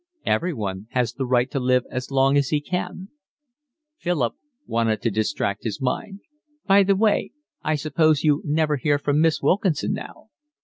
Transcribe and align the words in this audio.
"Everyone 0.25 0.87
has 0.93 1.13
the 1.13 1.27
right 1.27 1.51
to 1.51 1.59
live 1.59 1.83
as 1.91 2.09
long 2.09 2.35
as 2.35 2.49
he 2.49 2.59
can." 2.59 3.09
Philip 3.99 4.33
wanted 4.65 4.99
to 5.03 5.11
distract 5.11 5.63
his 5.63 5.79
mind. 5.79 6.21
"By 6.65 6.81
the 6.81 6.95
way, 6.95 7.33
I 7.61 7.75
suppose 7.75 8.23
you 8.23 8.41
never 8.43 8.77
hear 8.77 8.97
from 8.97 9.21
Miss 9.21 9.43
Wilkinson 9.43 9.93
now?" 9.93 10.29